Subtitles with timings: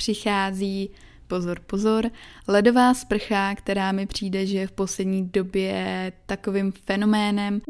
[0.00, 0.90] přichází
[1.26, 2.10] pozor, pozor,
[2.48, 7.60] ledová sprcha, která mi přijde, že je v poslední době takovým fenoménem.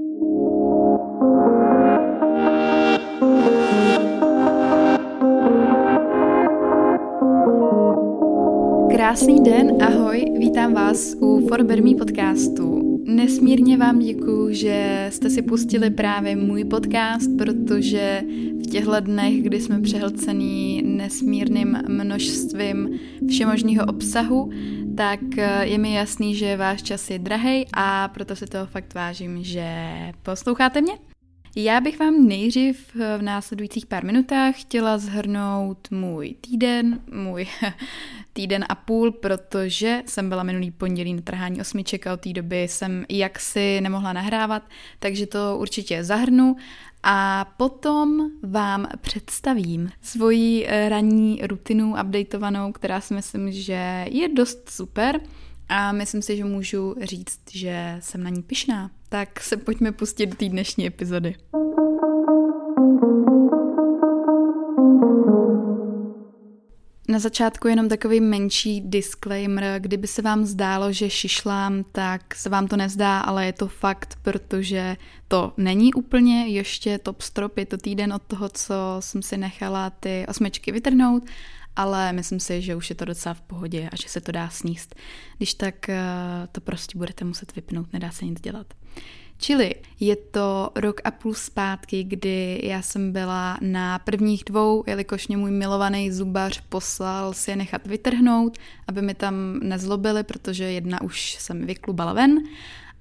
[8.90, 12.89] Krásný den, ahoj, vítám vás u Forbermí podcastu.
[13.11, 18.22] Nesmírně vám děkuji, že jste si pustili právě můj podcast, protože
[18.64, 24.50] v těchto dnech, kdy jsme přehlcený nesmírným množstvím všemožného obsahu,
[24.96, 25.20] tak
[25.60, 29.66] je mi jasný, že váš čas je drahý a proto si toho fakt vážím, že
[30.22, 30.92] posloucháte mě.
[31.56, 37.47] Já bych vám nejdřív v následujících pár minutách chtěla zhrnout můj týden, můj
[38.33, 42.62] týden a půl, protože jsem byla minulý pondělí na trhání osmiček a od té doby
[42.62, 44.62] jsem jaksi nemohla nahrávat,
[44.98, 46.56] takže to určitě zahrnu
[47.03, 55.20] a potom vám představím svoji ranní rutinu updateovanou, která si myslím, že je dost super
[55.69, 58.91] a myslím si, že můžu říct, že jsem na ní pišná.
[59.09, 61.34] Tak se pojďme pustit do té dnešní epizody.
[67.11, 72.69] Na začátku jenom takový menší disclaimer, kdyby se vám zdálo, že šišlám, tak se vám
[72.69, 74.97] to nezdá, ale je to fakt, protože
[75.28, 79.91] to není úplně ještě top strop, je to týden od toho, co jsem si nechala
[79.91, 81.22] ty osmečky vytrhnout,
[81.77, 84.48] ale myslím si, že už je to docela v pohodě a že se to dá
[84.48, 84.94] sníst.
[85.36, 85.98] Když tak eh,
[86.53, 88.66] to prostě budete muset vypnout, nedá se nic dělat.
[89.41, 95.28] Čili je to rok a půl zpátky, kdy já jsem byla na prvních dvou, jelikož
[95.28, 101.02] mě můj milovaný zubař poslal si je nechat vytrhnout, aby mi tam nezlobili, protože jedna
[101.02, 102.38] už se mi vyklubala ven.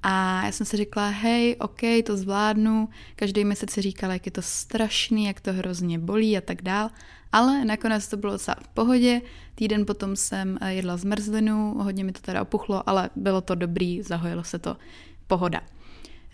[0.04, 2.90] A já jsem si řekla, hej, ok, to zvládnu.
[3.16, 6.90] Každý měsíc si říkala, jak je to strašný, jak to hrozně bolí a tak dál.
[7.32, 9.22] Ale nakonec to bylo docela v pohodě.
[9.56, 14.02] Týden potom jsem eh, jedla zmrzlinu, hodně mi to teda opuchlo, ale bylo to dobrý,
[14.02, 14.78] zahojilo se to,
[15.28, 15.62] pohoda.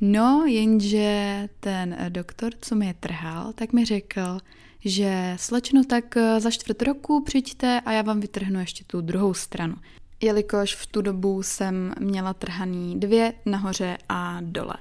[0.02, 4.40] No, jenže ten eh, doktor, co mi je trhal, tak mi řekl,
[4.86, 9.34] že slečno, tak eh, za čtvrt roku přijďte a já vám vytrhnu ještě tu druhou
[9.34, 9.76] stranu.
[10.22, 14.76] Jelikož v tu dobu jsem měla trhaný dvě nahoře a dole.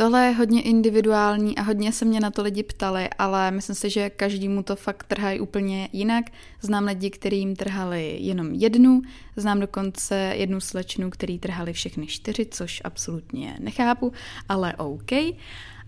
[0.00, 3.90] Tohle je hodně individuální a hodně se mě na to lidi ptali, ale myslím si,
[3.90, 6.24] že každému to fakt trhají úplně jinak.
[6.60, 9.02] Znám lidi, kterým trhali jenom jednu,
[9.36, 14.12] znám dokonce jednu slečnu, který trhali všechny čtyři, což absolutně nechápu,
[14.48, 15.12] ale OK.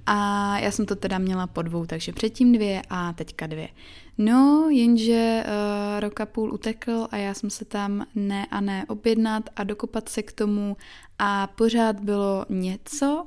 [0.07, 3.69] A já jsem to teda měla po dvou, takže předtím dvě a teďka dvě.
[4.19, 8.85] No, jenže uh, rok a půl utekl a já jsem se tam ne a ne
[8.89, 10.77] objednat a dokopat se k tomu
[11.19, 13.27] a pořád bylo něco,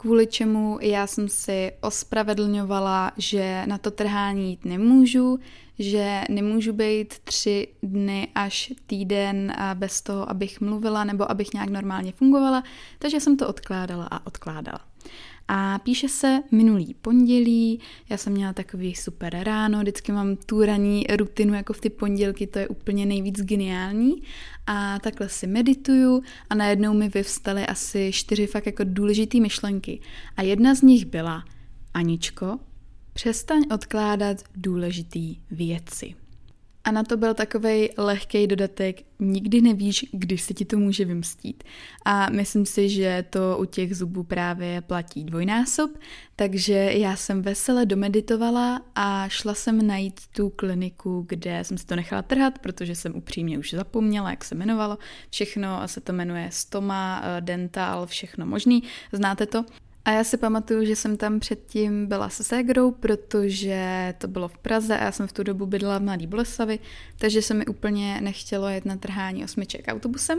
[0.00, 5.38] kvůli čemu já jsem si ospravedlňovala, že na to trhání jít nemůžu,
[5.78, 12.12] že nemůžu být tři dny až týden bez toho, abych mluvila nebo abych nějak normálně
[12.12, 12.62] fungovala,
[12.98, 14.80] takže jsem to odkládala a odkládala.
[15.48, 21.06] A píše se minulý pondělí, já jsem měla takový super ráno, vždycky mám tu ranní
[21.16, 24.22] rutinu jako v ty pondělky, to je úplně nejvíc geniální.
[24.72, 30.00] A takhle si medituju a najednou mi vyvstaly asi čtyři fakt jako důležité myšlenky.
[30.36, 31.44] A jedna z nich byla,
[31.94, 32.58] Aničko,
[33.12, 35.18] přestaň odkládat důležité
[35.50, 36.14] věci.
[36.84, 41.64] A na to byl takový lehký dodatek, nikdy nevíš, když se ti to může vymstít.
[42.04, 45.90] A myslím si, že to u těch zubů právě platí dvojnásob,
[46.36, 51.96] takže já jsem vesele domeditovala a šla jsem najít tu kliniku, kde jsem si to
[51.96, 54.98] nechala trhat, protože jsem upřímně už zapomněla, jak se jmenovalo.
[55.30, 58.82] Všechno se to jmenuje Stoma, Dental, všechno možný,
[59.12, 59.64] znáte to.
[60.10, 64.58] A já si pamatuju, že jsem tam předtím byla se ségrou, protože to bylo v
[64.58, 66.78] Praze a já jsem v tu dobu bydlela v Mladý Boleslavi,
[67.18, 70.38] takže se mi úplně nechtělo jet na trhání osmiček autobusem.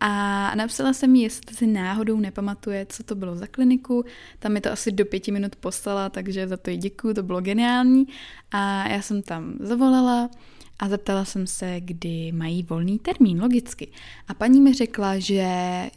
[0.00, 4.04] A napsala jsem jí, jestli si náhodou nepamatuje, co to bylo za kliniku.
[4.38, 7.40] Tam mi to asi do pěti minut poslala, takže za to jí děkuju, to bylo
[7.40, 8.06] geniální.
[8.50, 10.30] A já jsem tam zavolala,
[10.78, 13.88] a zeptala jsem se, kdy mají volný termín, logicky.
[14.28, 15.46] A paní mi řekla, že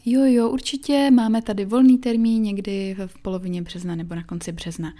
[0.06, 4.94] jo, jo, určitě máme tady volný termín někdy v polovině března nebo na konci března.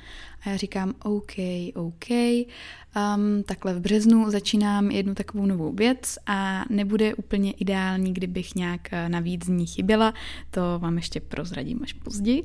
[0.46, 1.34] A já říkám, OK,
[1.76, 8.56] OK, um, takhle v březnu začínám jednu takovou novou věc a nebude úplně ideální, kdybych
[8.56, 10.14] nějak eh, navíc z ní chyběla,
[10.52, 12.44] to vám ještě prozradím až později,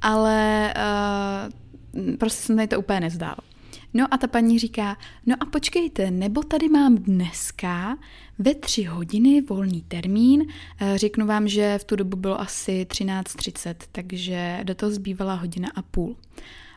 [0.00, 3.51] ale uh, prostě se mi to úplně nezdálo.
[3.94, 4.96] No a ta paní říká,
[5.26, 7.98] no a počkejte, nebo tady mám dneska
[8.38, 10.46] ve tři hodiny volný termín.
[10.80, 15.68] Eh, řeknu vám, že v tu dobu bylo asi 13.30, takže do toho zbývala hodina
[15.74, 16.16] a půl.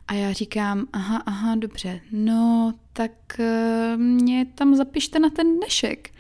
[0.08, 6.12] A já říkám, aha, aha, dobře, no tak uh, mě tam zapište na ten dnešek.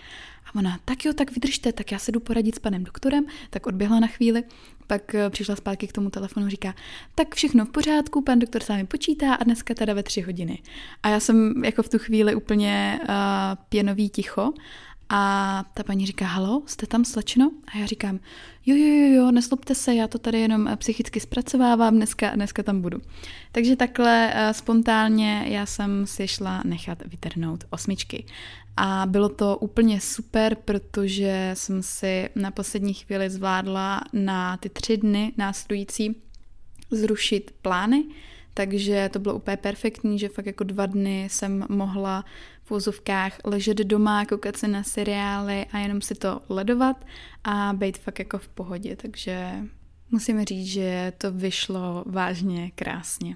[0.55, 3.99] Ona, tak jo, tak vydržte, tak já se jdu poradit s panem doktorem, tak odběhla
[3.99, 4.43] na chvíli,
[4.87, 6.75] pak uh, přišla zpátky k tomu telefonu, říká,
[7.15, 10.59] tak všechno v pořádku, pan doktor s vámi počítá a dneska teda ve tři hodiny.
[11.03, 13.15] A já jsem jako v tu chvíli úplně uh,
[13.69, 14.53] pěnový ticho
[15.09, 17.51] a ta paní říká, halo, jste tam slečno?
[17.73, 18.19] A já říkám,
[18.65, 22.63] jo, jo, jo, jo, neslopte se, já to tady jenom eh, psychicky zpracovávám, dneska, dneska
[22.63, 23.01] tam budu.
[23.51, 28.25] Takže takhle spontánně já jsem si šla nechat vytrhnout osmičky.
[28.77, 34.97] A bylo to úplně super, protože jsem si na poslední chvíli zvládla na ty tři
[34.97, 36.15] dny následující
[36.91, 38.03] zrušit plány,
[38.53, 42.25] takže to bylo úplně perfektní, že fakt jako dva dny jsem mohla
[42.63, 47.05] v úzovkách ležet doma, koukat se na seriály a jenom si to ledovat
[47.43, 49.51] a být fakt jako v pohodě, takže
[50.11, 53.35] musím říct, že to vyšlo vážně krásně.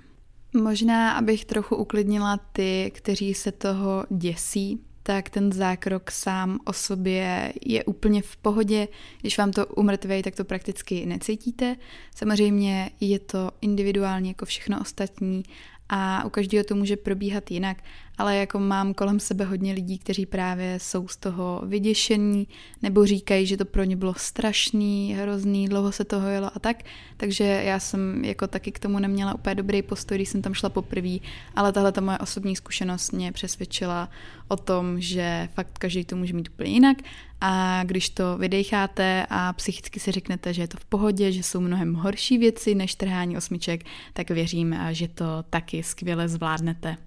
[0.53, 7.53] Možná, abych trochu uklidnila ty, kteří se toho děsí, tak ten zákrok sám o sobě
[7.65, 8.87] je úplně v pohodě.
[9.21, 11.75] Když vám to umrtvej, tak to prakticky necítíte.
[12.15, 15.43] Samozřejmě je to individuálně jako všechno ostatní
[15.89, 17.77] a u každého to může probíhat jinak,
[18.19, 22.47] ale jako mám kolem sebe hodně lidí, kteří právě jsou z toho vyděšení
[22.81, 26.83] nebo říkají, že to pro ně bylo strašný, hrozný, dlouho se toho jelo a tak,
[27.17, 30.69] takže já jsem jako taky k tomu neměla úplně dobrý postoj, když jsem tam šla
[30.69, 31.17] poprvé,
[31.55, 34.09] ale tahle ta moje osobní zkušenost mě přesvědčila
[34.47, 36.97] o tom, že fakt každý to může mít úplně jinak
[37.41, 41.59] a když to vydecháte a psychicky si řeknete, že je to v pohodě, že jsou
[41.59, 43.83] mnohem horší věci než trhání osmiček,
[44.13, 46.97] tak věřím, že to taky skvěle zvládnete.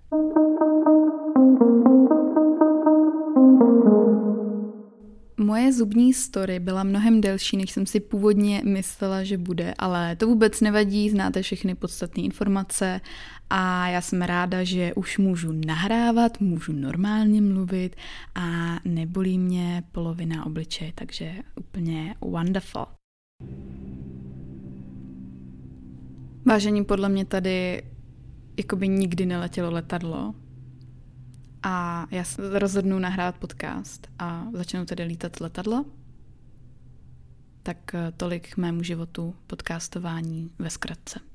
[5.73, 10.61] Zubní story byla mnohem delší, než jsem si původně myslela, že bude, ale to vůbec
[10.61, 13.01] nevadí, znáte všechny podstatné informace
[13.51, 17.97] a já jsem ráda, že už můžu nahrávat, můžu normálně mluvit
[18.35, 22.87] a nebolí mě polovina obličeje, takže úplně wonderful.
[26.47, 27.83] Vážení, podle mě tady
[28.57, 30.35] jakoby nikdy neletělo letadlo
[31.63, 35.85] a já rozhodnu nahrát podcast a začnu tedy lítat letadlo.
[37.63, 41.32] Tak eh, tolik k mému životu podcastování ve zkratce.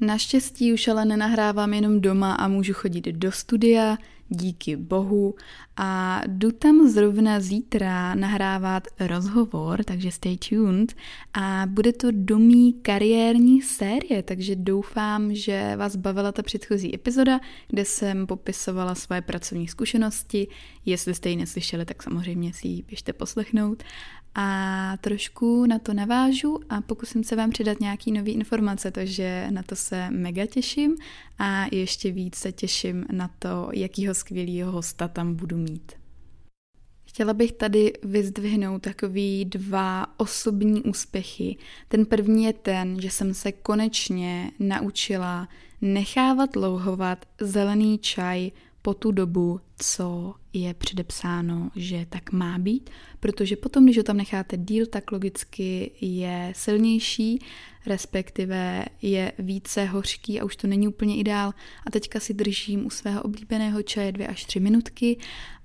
[0.00, 3.96] Naštěstí už ale nenahrávám jenom doma a můžu chodit do studia,
[4.28, 5.34] díky bohu.
[5.76, 10.94] A jdu tam zrovna zítra nahrávat rozhovor, takže stay tuned.
[11.34, 17.84] A bude to domí kariérní série, takže doufám, že vás bavila ta předchozí epizoda, kde
[17.84, 20.48] jsem popisovala své pracovní zkušenosti.
[20.84, 23.82] Jestli jste ji neslyšeli, tak samozřejmě si ji běžte poslechnout
[24.40, 29.62] a trošku na to navážu a pokusím se vám přidat nějaký nový informace, takže na
[29.62, 30.96] to se mega těším
[31.38, 35.92] a ještě víc se těším na to, jakýho skvělého hosta tam budu mít.
[37.04, 41.56] Chtěla bych tady vyzdvihnout takový dva osobní úspěchy.
[41.88, 45.48] Ten první je ten, že jsem se konečně naučila
[45.80, 48.50] nechávat louhovat zelený čaj
[48.82, 52.90] po tu dobu, co je předepsáno, že tak má být,
[53.20, 57.38] protože potom, když ho tam necháte díl, tak logicky je silnější,
[57.86, 61.52] respektive je více hořký a už to není úplně ideál.
[61.86, 65.18] A teďka si držím u svého oblíbeného čaje dvě až tři minutky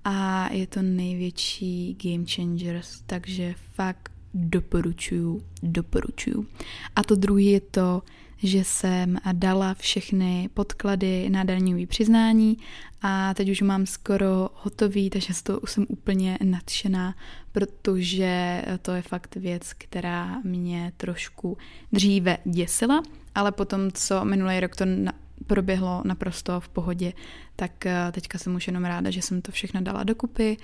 [0.03, 6.47] a je to největší game changers, takže fakt doporučuju, doporučuju.
[6.95, 8.01] A to druhý je to,
[8.43, 12.57] že jsem dala všechny podklady na daňový přiznání
[13.01, 17.15] a teď už mám skoro hotový, takže z toho jsem úplně nadšená,
[17.51, 21.57] protože to je fakt věc, která mě trošku
[21.91, 23.03] dříve děsila,
[23.35, 25.13] ale potom, co minulý rok to na,
[25.47, 27.13] proběhlo naprosto v pohodě,
[27.55, 30.57] tak eh, teďka jsem už jenom ráda, že jsem to všechno dala dokupy,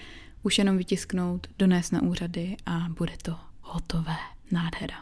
[0.44, 4.16] už jenom vytisknout, donést na úřady a bude to hotové.
[4.52, 4.96] Nádhera.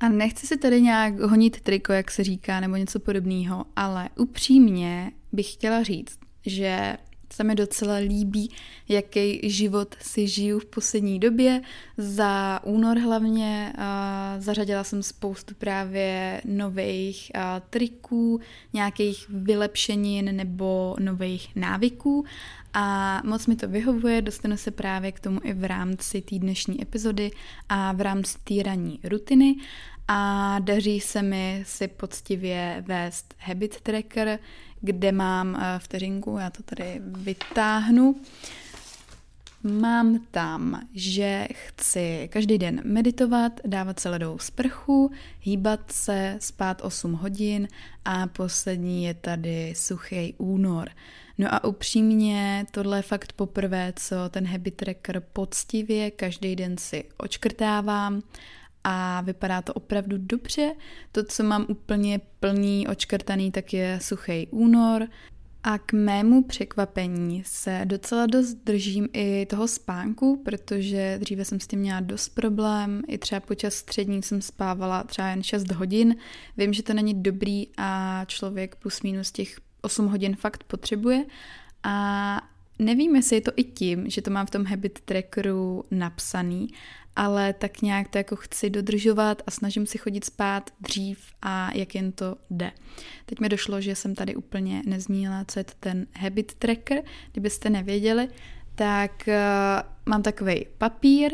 [0.00, 5.12] A nechci si tady nějak honit triko, jak se říká, nebo něco podobného, ale upřímně
[5.32, 6.96] bych chtěla říct, že
[7.36, 8.50] se mi docela líbí,
[8.88, 11.62] jaký život si žiju v poslední době.
[11.96, 13.72] Za únor hlavně
[14.38, 17.32] zařadila jsem spoustu právě nových
[17.70, 18.40] triků,
[18.72, 22.24] nějakých vylepšenin nebo nových návyků
[22.74, 26.82] a moc mi to vyhovuje, dostanu se právě k tomu i v rámci té dnešní
[26.82, 27.30] epizody
[27.68, 29.56] a v rámci té ranní rutiny
[30.08, 34.38] a daří se mi si poctivě vést habit tracker,
[34.80, 38.16] kde mám eh, vteřinku, já to tady vytáhnu.
[39.62, 47.12] Mám tam, že chci každý den meditovat, dávat se ledovou sprchu, hýbat se, spát 8
[47.12, 47.68] hodin
[48.04, 50.88] a poslední je tady suchý únor.
[51.38, 57.04] No a upřímně, tohle je fakt poprvé, co ten habit tracker poctivě každý den si
[57.16, 58.22] očkrtávám
[58.88, 60.72] a vypadá to opravdu dobře.
[61.12, 65.08] To, co mám úplně plný očkrtaný, tak je suchý únor,
[65.62, 71.66] a k mému překvapení se docela dost držím i toho spánku, protože dříve jsem s
[71.66, 73.02] tím měla dost problém.
[73.08, 76.16] I třeba počas střední jsem spávala třeba jen 6 hodin.
[76.56, 81.24] Vím, že to není dobrý a člověk plus minus těch 8 hodin fakt potřebuje.
[81.82, 86.68] A nevím, jestli je to i tím, že to mám v tom habit trackeru napsaný,
[87.16, 91.94] ale tak nějak to jako chci dodržovat a snažím si chodit spát dřív a jak
[91.94, 92.72] jen to jde.
[93.26, 97.02] Teď mi došlo, že jsem tady úplně nezmínila, co je to ten habit tracker,
[97.32, 98.28] kdybyste nevěděli,
[98.74, 99.34] tak uh,
[100.06, 101.32] mám takový papír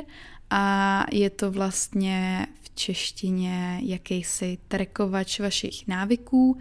[0.50, 6.58] a je to vlastně v češtině jakýsi trackovač vašich návyků.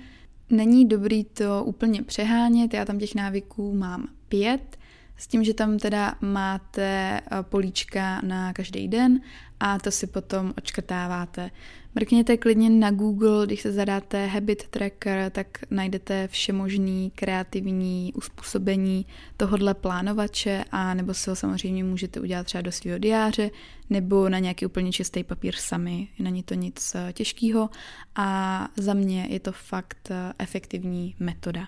[0.50, 4.78] Není dobrý to úplně přehánět, já tam těch návyků mám pět,
[5.18, 9.22] s tím, že tam teda máte eh, políčka na každý den
[9.60, 11.52] a to si potom očkrtáváte.
[11.96, 19.06] Mrkněte klidně na Google, když se zadáte Habit Tracker, tak najdete všemožný kreativní uspůsobení
[19.38, 23.50] tohodle plánovače a nebo si ho samozřejmě můžete udělat třeba do svého diáře
[23.90, 26.08] nebo na nějaký úplně čistý papír sami.
[26.20, 27.70] Není to nic eh, těžkého
[28.16, 31.68] a za mě je to fakt eh, efektivní metoda.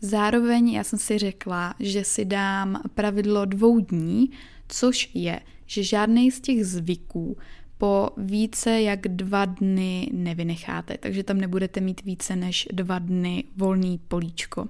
[0.00, 4.30] Zároveň já jsem si řekla, že si dám pravidlo dvou dní,
[4.68, 7.36] což je, že žádný z těch zvyků
[7.78, 14.00] po více jak dva dny nevynecháte, takže tam nebudete mít více než dva dny volný
[14.08, 14.68] políčko.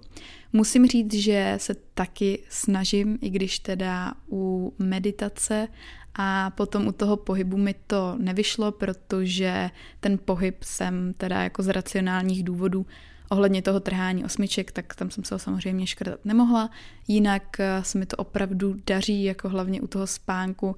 [0.53, 5.69] Musím říct, že se taky snažím, i když teda u meditace
[6.15, 11.69] a potom u toho pohybu mi to nevyšlo, protože ten pohyb jsem teda jako z
[11.69, 12.87] racionálních důvodů
[13.29, 16.71] Ohledně toho trhání osmiček, tak tam jsem se ho samozřejmě škrtat nemohla.
[17.09, 20.77] Jinak eh, se mi to opravdu daří, jako hlavně u toho spánku.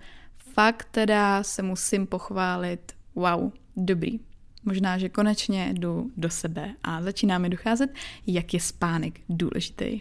[0.54, 4.20] Fakt teda se musím pochválit, wow, dobrý.
[4.64, 7.90] Možná, že konečně jdu do sebe a začíná mi docházet,
[8.26, 10.00] jak je spánek důležitý.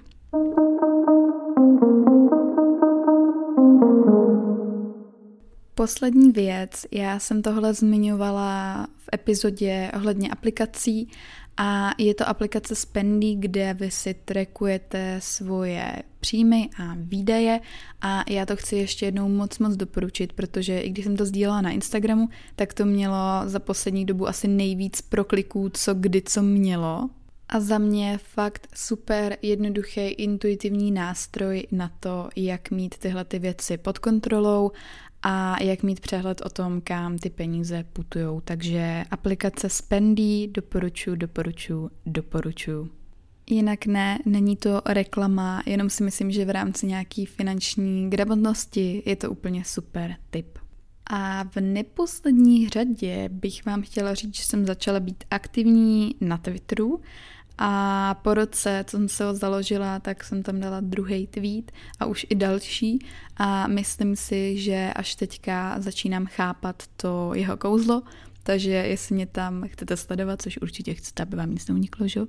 [5.76, 11.10] Poslední věc, já jsem tohle zmiňovala v epizodě ohledně aplikací
[11.58, 17.60] a je to aplikace Spendy, kde vy si trackujete svoje příjmy a výdaje
[18.02, 21.62] a já to chci ještě jednou moc moc doporučit, protože i když jsem to sdílela
[21.62, 27.10] na Instagramu, tak to mělo za poslední dobu asi nejvíc prokliků, co kdy co mělo.
[27.50, 33.78] A za mě fakt super jednoduchý intuitivní nástroj na to, jak mít tyhle ty věci
[33.78, 34.72] pod kontrolou
[35.30, 38.42] a jak mít přehled o tom, kam ty peníze putujou.
[38.42, 42.90] Takže aplikace Spendy doporučuji, doporučuji, doporučuji.
[43.50, 49.16] Jinak ne, není to reklama, jenom si myslím, že v rámci nějaký finanční gramotnosti je
[49.16, 50.58] to úplně super tip.
[51.10, 57.02] A v neposlední řadě bych vám chtěla říct, že jsem začala být aktivní na Twitteru
[57.58, 62.06] a po roce, co jsem se ho založila, tak jsem tam dala druhý tweet a
[62.06, 63.06] už i další.
[63.38, 68.04] A myslím si, že až teďka začínám chápat to jeho kouzlo,
[68.48, 72.22] takže jestli mě tam chcete sledovat, což určitě chcete, aby vám nic neuniklo, že?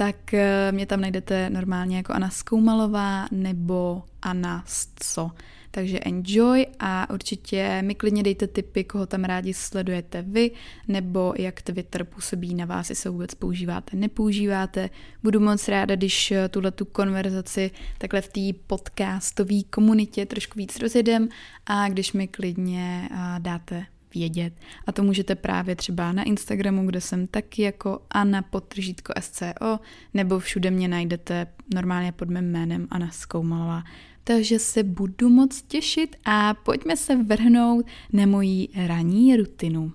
[0.00, 5.30] tak eh, mě tam najdete normálně jako Anna Skoumalová nebo Anna Sco.
[5.70, 10.50] Takže enjoy a určitě mi klidně dejte tipy, koho tam rádi sledujete vy,
[10.88, 14.90] nebo jak Twitter působí na vás, jestli se vůbec používáte, nepoužíváte.
[15.22, 21.28] Budu moc ráda, když tuhle tu konverzaci takhle v té podcastové komunitě trošku víc rozjedem
[21.66, 24.52] a když mi klidně dáte vědět.
[24.86, 29.78] A to můžete právě třeba na Instagramu, kde jsem taky jako Anna potržítko SCO,
[30.14, 33.82] nebo všude mě najdete normálně pod mým jménem Anna Skoumalová
[34.24, 39.92] takže se budu moc těšit a pojďme se vrhnout na moji ranní rutinu.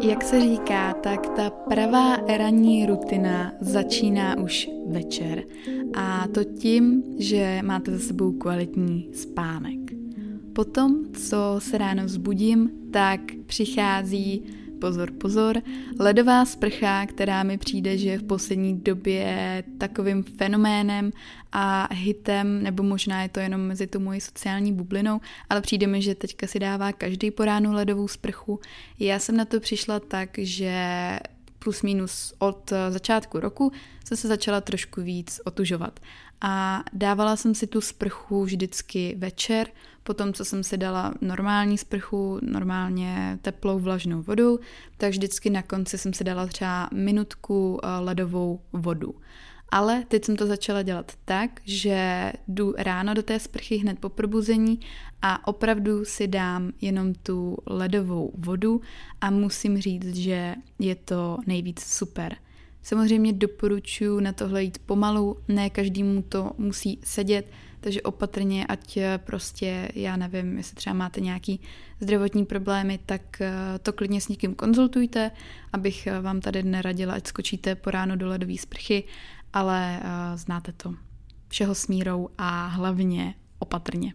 [0.00, 5.42] Jak se říká, tak ta pravá ranní rutina začíná už večer.
[5.94, 9.78] A to tím, že máte za sebou kvalitní spánek.
[10.52, 14.42] Potom, co se ráno vzbudím, tak přichází
[14.80, 15.62] pozor, pozor,
[16.00, 21.10] ledová sprcha, která mi přijde, že je v poslední době takovým fenoménem
[21.52, 26.02] a hitem, nebo možná je to jenom mezi tu mojí sociální bublinou, ale přijde mi,
[26.02, 28.60] že teďka si dává každý po ránu ledovou sprchu.
[28.98, 30.74] Já jsem na to přišla tak, že
[31.64, 33.72] plus minus od začátku roku
[34.04, 36.00] jsem se začala trošku víc otužovat.
[36.40, 39.66] A dávala jsem si tu sprchu vždycky večer,
[40.02, 44.60] potom co jsem si dala normální sprchu, normálně teplou vlažnou vodu,
[44.96, 49.14] tak vždycky na konci jsem si dala třeba minutku eh, ledovou vodu.
[49.68, 54.08] Ale teď jsem to začala dělat tak, že jdu ráno do té sprchy hned po
[54.08, 54.80] probuzení
[55.22, 58.80] a opravdu si dám jenom tu ledovou vodu
[59.20, 62.36] a musím říct, že je to nejvíc super.
[62.82, 69.88] Samozřejmě doporučuji na tohle jít pomalu, ne každému to musí sedět, takže opatrně, ať prostě,
[69.94, 71.60] já nevím, jestli třeba máte nějaký
[72.00, 73.52] zdravotní problémy, tak eh,
[73.82, 75.30] to klidně s někým konzultujte,
[75.72, 79.04] abych eh, vám tady neradila, ať skočíte po ráno do ledové sprchy,
[79.54, 80.94] ale uh, znáte to.
[81.48, 84.14] Všeho smírou a hlavně opatrně.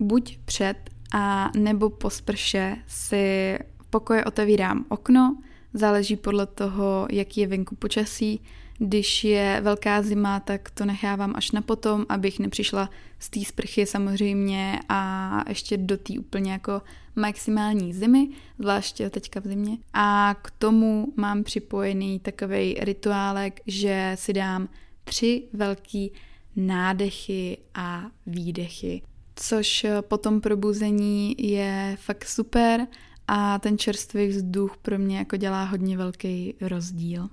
[0.00, 5.36] Buď před a nebo po sprše si v pokoji otevírám okno,
[5.74, 8.40] záleží podle toho, jaký je venku počasí.
[8.84, 13.86] Když je velká zima, tak to nechávám až na potom, abych nepřišla z té sprchy
[13.86, 16.82] samozřejmě a ještě do té úplně jako
[17.16, 19.78] maximální zimy, zvláště teďka v zimě.
[19.92, 24.68] A k tomu mám připojený takový rituálek, že si dám
[25.04, 26.12] tři velký
[26.56, 29.02] nádechy a výdechy,
[29.36, 32.86] což po tom probuzení je fakt super
[33.28, 37.28] a ten čerstvý vzduch pro mě jako dělá hodně velký rozdíl.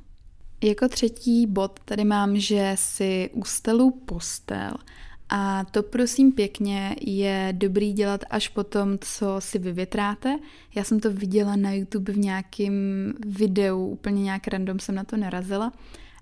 [0.64, 4.74] Jako třetí bod tady mám, že si ustelu postel
[5.30, 10.40] a to prosím pěkně je dobrý dělat až po tom, co si vyvětráte.
[10.76, 12.74] Já jsem to viděla na YouTube v nějakém
[13.26, 15.74] videu, úplně nějak random jsem na to narazila,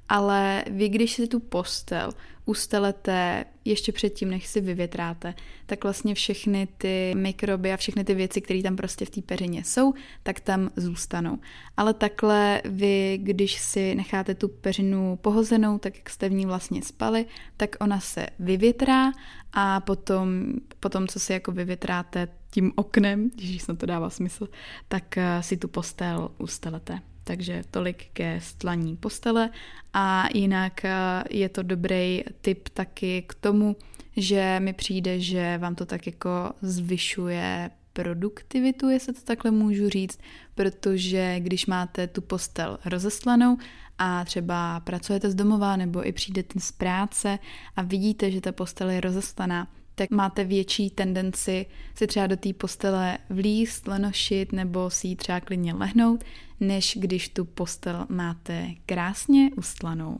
[0.10, 2.12] ale vy, když si tu postel
[2.48, 5.34] ustelete ještě předtím, než si vyvětráte,
[5.66, 9.64] tak vlastně všechny ty mikroby a všechny ty věci, které tam prostě v té peřině
[9.64, 11.38] jsou, tak tam zůstanou.
[11.78, 16.82] Ale takhle vy, když si necháte tu peřinu pohozenou, tak jak jste v ní vlastně
[16.82, 17.26] spali,
[17.58, 19.12] tak ona se vyvětrá
[19.54, 20.44] a potom,
[20.80, 24.48] potom co si jako vyvětráte tím oknem, když snad to dává smysl,
[24.88, 27.00] tak eh, si tu postel ustelete.
[27.28, 29.50] Takže tolik ke stlaní postele.
[29.94, 33.76] A jinak eh, je to dobrý tip taky k tomu,
[34.18, 40.20] že mi přijde, že vám to tak jako zvyšuje produktivitu, jestli to takhle můžu říct,
[40.56, 43.58] protože když máte tu postel rozeslanou
[43.98, 47.40] a třeba pracujete z domova nebo i přijdete z práce
[47.76, 52.54] a vidíte, že ta postel je rozeslaná, tak máte větší tendenci si třeba do té
[52.54, 56.24] postele vlíst, lenošit nebo si ji třeba klidně lehnout,
[56.60, 60.20] než když tu postel máte krásně ustlanou.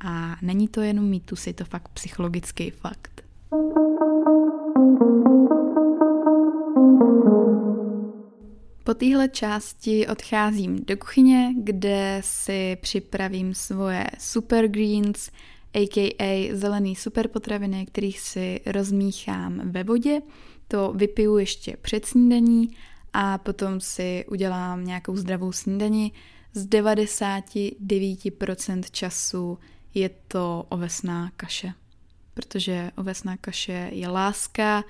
[0.00, 3.22] A není to jenom mýtus, je to fakt psychologický fakt.
[8.84, 15.30] Po téhle části odcházím do kuchyně, kde si připravím svoje super greens,
[15.74, 16.50] a.k.a.
[16.52, 20.22] zelený superpotraviny, kterých si rozmíchám ve vodě.
[20.68, 22.68] To vypiju ještě před snídaní
[23.12, 26.12] a potom si udělám nějakou zdravou snídani.
[26.52, 29.58] Z 99% času
[29.94, 31.72] je to ovesná kaše,
[32.34, 34.84] protože ovesná kaše je láska,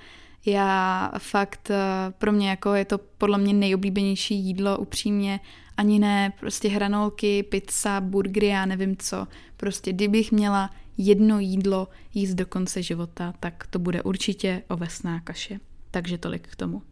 [0.46, 5.40] já fakt, eh, pro mě jako je to podle mě nejoblíbenější jídlo, upřímně,
[5.76, 9.26] ani ne prostě hranolky, pizza, burgery, já nevím co.
[9.56, 15.60] Prostě kdybych měla jedno jídlo jíst do konce života, tak to bude určitě ovesná kaše.
[15.90, 16.82] Takže tolik k tomu.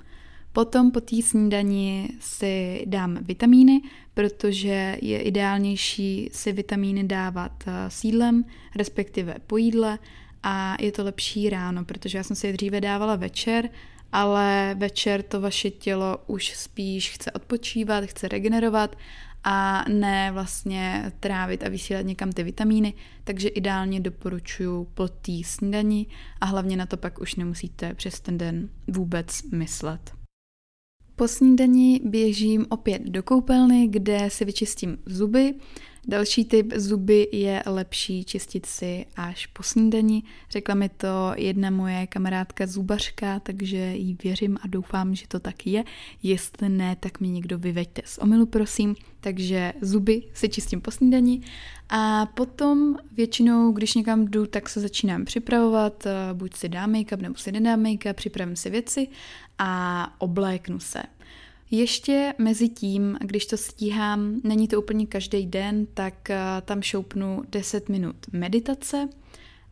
[0.53, 3.81] Potom po té snídani si dám vitamíny,
[4.14, 8.44] protože je ideálnější si vitamíny dávat eh, s jídlem,
[8.77, 9.99] respektive po jídle
[10.42, 13.68] a je to lepší ráno, protože já jsem si je dříve dávala večer,
[14.14, 18.96] ale večer to vaše tělo už spíš chce odpočívat, chce regenerovat
[19.44, 26.07] a ne vlastně trávit a vysílat někam ty vitamíny, takže ideálně doporučuji po té snídani
[26.40, 30.12] a hlavně na to pak už nemusíte přes ten den vůbec myslet.
[31.16, 35.55] Po snídani běžím opět do koupelny, kde si vyčistím zuby.
[36.09, 40.23] Další typ zuby je lepší čistit si až po snídani.
[40.51, 45.67] Řekla mi to jedna moje kamarádka zubařka, takže jí věřím a doufám, že to tak
[45.67, 45.85] je.
[46.23, 48.97] Jestli ne, tak mi někdo vyveďte z omilu, prosím.
[49.21, 51.40] Takže zuby si čistím po snídani
[51.88, 57.35] a potom většinou, když někam jdu, tak se začínám připravovat, buď si dám make-up nebo
[57.35, 59.09] si nedám make-up, připravím si věci
[59.59, 61.03] a obléknu se.
[61.70, 67.42] Ještě mezi tím, když to stíhám, není to úplně každý den, tak eh, tam šoupnu
[67.48, 69.09] 10 minut meditace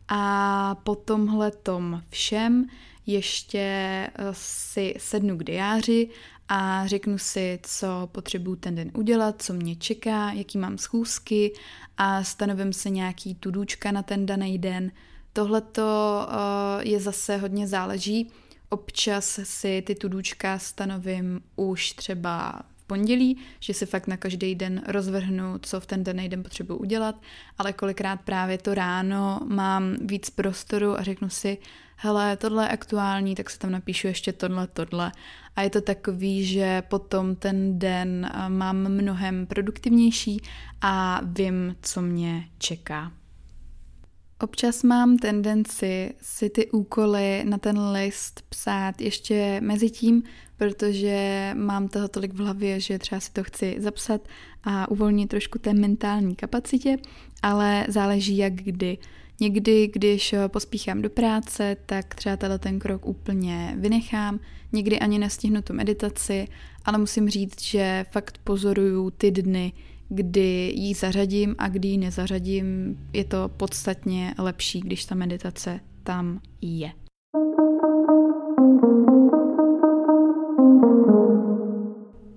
[0.07, 2.65] a po tomhle tom všem
[3.05, 6.09] ještě eh, si sednu k diáři
[6.49, 11.53] a řeknu si, co potřebuju ten den udělat, co mě čeká, jaký mám schůzky
[11.97, 14.91] a stanovím se nějaký tudůčka na ten daný den.
[15.33, 18.31] Tohle to uh, je zase hodně záleží.
[18.73, 25.59] Občas si ty tudůčka stanovím už třeba pondělí, že si fakt na každý den rozvrhnu,
[25.61, 27.15] co v ten daný den potřebuji udělat,
[27.57, 31.57] ale kolikrát právě to ráno mám víc prostoru a řeknu si,
[31.95, 35.11] hele, tohle je aktuální, tak se tam napíšu ještě tohle, tohle.
[35.55, 40.41] A je to takový, že potom ten den mám mnohem produktivnější
[40.81, 43.11] a vím, co mě čeká.
[44.43, 50.23] Občas mám tendenci si ty úkoly na ten list psát ještě mezi tím,
[50.57, 54.21] protože mám toho tolik v hlavě, že třeba si to chci zapsat
[54.63, 56.97] a uvolnit trošku té mentální kapacitě,
[57.41, 58.97] ale záleží jak kdy.
[59.39, 64.39] Někdy, když pospíchám do práce, tak třeba tenhle ten krok úplně vynechám,
[64.71, 66.47] někdy ani nestihnu tu meditaci,
[66.85, 69.73] ale musím říct, že fakt pozoruju ty dny,
[70.09, 76.39] kdy ji zařadím a kdy ji nezařadím, je to podstatně lepší, když ta meditace tam
[76.61, 76.91] je.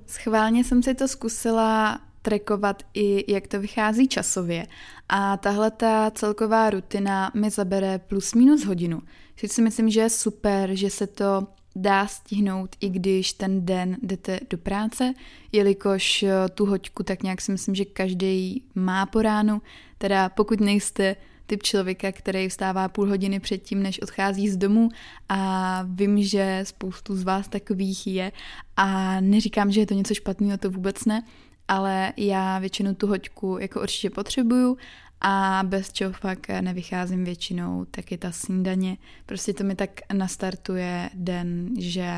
[0.06, 4.66] Schválně jsem si to zkusila trekovat i jak to vychází časově
[5.08, 9.02] a tahle ta celková rutina mi zabere plus minus hodinu.
[9.36, 13.96] Což si myslím, že je super, že se to dá stihnout, i když ten den
[14.02, 15.14] jdete do práce,
[15.52, 19.62] jelikož eh, tu hoďku tak nějak si myslím, že každý má po ránu,
[19.98, 24.88] teda pokud nejste typ člověka, který vstává půl hodiny předtím, než odchází z domu
[25.28, 28.32] a vím, že spoustu z vás takových je
[28.76, 31.22] a neříkám, že je to něco špatného, to vůbec ne,
[31.68, 34.76] ale já většinou tu hoďku jako určitě potřebuju
[35.20, 38.96] a bez čeho fakt nevycházím většinou, tak je ta snídaně.
[39.26, 42.10] Prostě to mi tak nastartuje den, že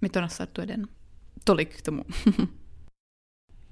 [0.00, 0.86] mi to nastartuje den.
[1.44, 2.02] Tolik k tomu.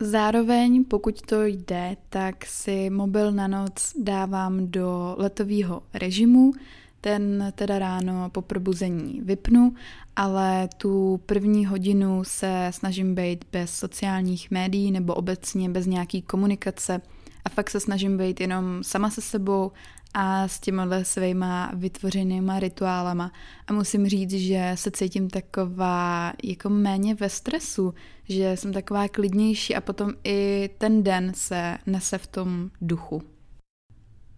[0.00, 6.52] Zároveň, pokud to jde, tak si mobil na noc dávám do letového režimu,
[7.00, 9.74] ten teda ráno po probuzení vypnu,
[10.16, 17.00] ale tu první hodinu se snažím být bez sociálních médií nebo obecně bez nějaký komunikace,
[17.44, 19.72] a fakt se snažím být jenom sama se sebou
[20.14, 23.32] a s těmihle svýma vytvořenýma rituálama.
[23.66, 27.94] A musím říct, že se cítím taková jako méně ve stresu,
[28.28, 33.22] že jsem taková klidnější a potom i ten den se nese v tom duchu.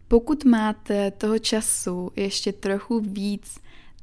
[0.08, 3.58] Pokud máte toho času ještě trochu víc,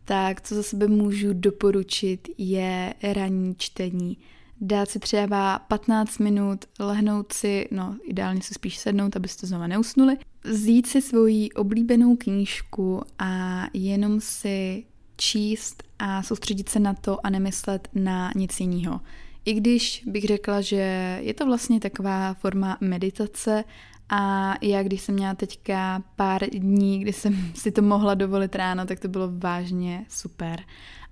[0.06, 4.18] tak co za sebe můžu doporučit je ranní čtení
[4.62, 10.18] dát si třeba 15 minut, lehnout si, no ideálně si spíš sednout, abyste znova neusnuli,
[10.44, 14.86] vzít si svoji oblíbenou knížku a jenom si
[15.18, 19.02] číst a soustředit se na to a nemyslet na nic jiného.
[19.46, 23.64] I když bych řekla, že je to vlastně taková forma meditace
[24.10, 28.86] a já, když jsem měla teďka pár dní, kdy jsem si to mohla dovolit ráno,
[28.86, 30.60] tak to bylo vážně super.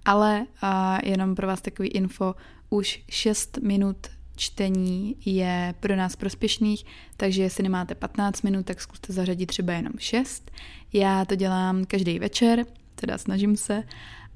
[0.05, 0.69] Ale uh,
[1.03, 2.35] jenom pro vás takový info,
[2.69, 3.97] už 6 minut
[4.36, 6.86] čtení je pro nás prospěšných,
[7.17, 10.51] takže jestli nemáte 15 minut, tak zkuste zařadit třeba jenom 6.
[10.93, 13.84] Já to dělám každý večer, teda snažím se,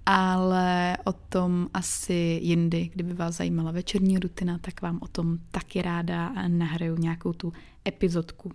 [0.06, 5.82] ale o tom asi jindy, kdyby vás zajímala večerní rutina, tak vám o tom taky
[5.82, 7.54] ráda nahraju nějakou tu
[7.88, 8.52] epizodku.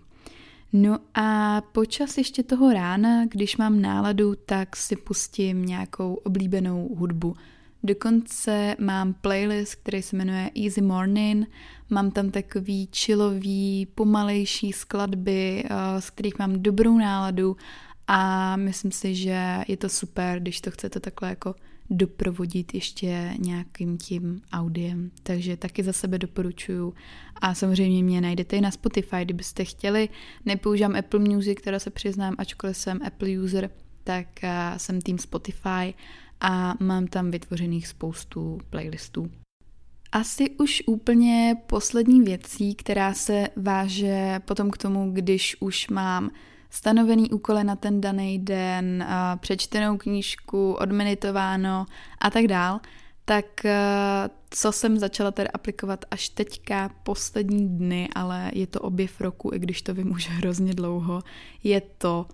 [0.72, 7.36] No a počas ještě toho rána, když mám náladu, tak si pustím nějakou oblíbenou hudbu.
[7.82, 11.50] Dokonce mám playlist, který se jmenuje Easy Morning.
[11.90, 17.56] Mám tam takový chillový, pomalejší skladby, eh, z kterých mám dobrou náladu
[18.06, 21.54] a myslím si, že je to super, když to chcete takhle jako
[21.90, 25.10] doprovodit ještě nějakým tím audiem.
[25.22, 26.94] Takže taky za sebe doporučuju.
[27.34, 30.08] A samozřejmě mě najdete i na Spotify, kdybyste chtěli.
[30.44, 33.70] Nepoužívám Apple Music, která se přiznám, ačkoliv jsem Apple user,
[34.04, 35.94] tak eh, jsem tým Spotify
[36.40, 39.30] a mám tam vytvořených spoustu playlistů.
[40.12, 46.30] Asi už úplně poslední věcí, která se váže potom k tomu, když už mám
[46.70, 49.06] stanovený úkoly na ten daný den,
[49.40, 51.86] přečtenou knížku, odmeditováno
[52.18, 52.80] a tak dál,
[53.24, 53.44] tak
[54.50, 59.58] co jsem začala tedy aplikovat až teďka poslední dny, ale je to objev roku, i
[59.58, 61.22] když to vím už hrozně dlouho,
[61.64, 62.26] je to,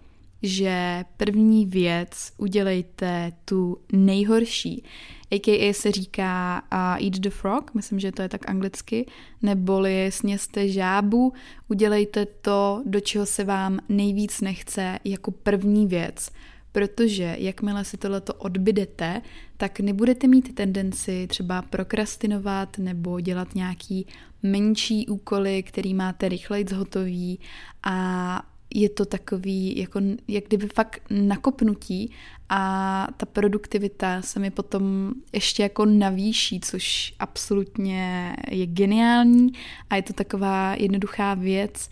[0.44, 4.84] že první věc udělejte tu nejhorší.
[5.32, 9.06] AKA se říká uh, eat the frog, myslím, že to je tak anglicky,
[9.42, 11.32] neboli sněste žábu,
[11.68, 16.30] udělejte to, do čeho se vám nejvíc nechce jako první věc.
[16.74, 19.22] protože jakmile si tohleto odbydete,
[19.56, 24.06] tak nebudete mít tendenci třeba prokrastinovat nebo dělat nějaký
[24.42, 27.40] menší úkoly, který máte rychleji zhotový
[27.82, 32.10] a je to takový, jako, jak kdyby fakt nakopnutí
[32.48, 39.52] a ta produktivita se mi potom ještě jako navýší, což absolutně je geniální
[39.90, 41.90] a je to taková jednoduchá věc,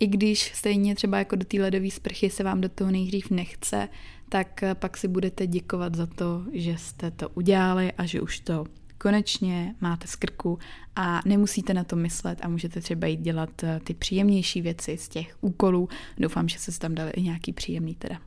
[0.00, 3.88] i když stejně třeba jako do té ledové sprchy se vám do toho nejdřív nechce,
[4.28, 8.64] tak pak si budete děkovat za to, že jste to udělali a že už to
[9.04, 10.58] konečně máte z krku
[10.96, 15.08] a nemusíte na to myslet a můžete třeba jít dělat eh, ty příjemnější věci z
[15.08, 15.88] těch úkolů.
[16.18, 18.18] Doufám, že se tam dali i nějaký příjemný teda.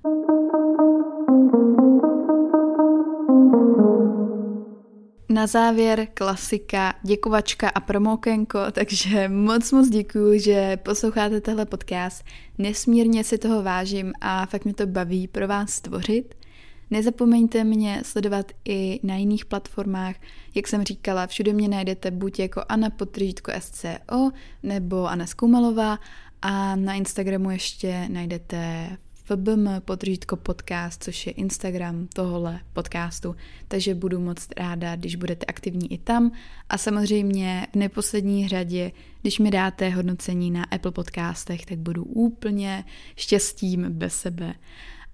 [5.30, 12.24] Na závěr klasika, děkovačka a promókenko, takže moc moc děkuji, že posloucháte tenhle podcast.
[12.58, 16.47] Nesmírně si toho vážím a fakt mě to baví pro vás stvořit.
[16.91, 20.15] Nezapomeňte mě sledovat i na jiných platformách.
[20.56, 24.32] Jak jsem říkala, všude mě najdete buď jako Anna Potržítko SCO
[24.63, 26.00] nebo Anna Skoumalová
[26.41, 28.89] a na Instagramu ještě najdete
[29.28, 33.36] FBM potržítko podcast, což je Instagram tohohle podcastu,
[33.67, 36.32] takže budu moc ráda, když budete aktivní i tam
[36.69, 42.86] a samozřejmě v neposlední řadě, když mi dáte hodnocení na Apple podcastech, tak budu úplně
[43.15, 44.54] štěstím bez sebe.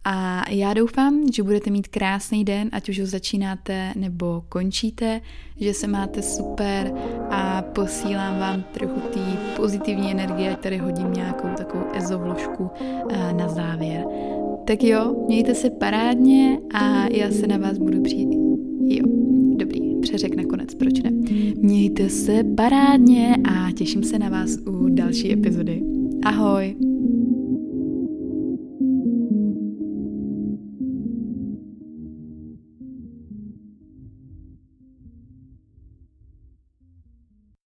[0.06, 5.22] A já doufám, že budete mít krásný den, ať už ho začínáte nebo končíte,
[5.60, 6.94] že se máte super
[7.30, 12.70] a posílám vám trochu té pozitivní energie, tady hodím nějakou takovou ezovložku
[13.10, 14.06] eh, na závěr.
[14.68, 18.30] Tak jo, mějte se parádně a já se na vás budu přijít.
[18.88, 19.04] Jo,
[19.58, 21.12] dobrý, přeřek nakonec, proč ne?
[21.58, 25.82] Mějte se parádně a těším se na vás u další epizody.
[26.26, 26.93] Ahoj!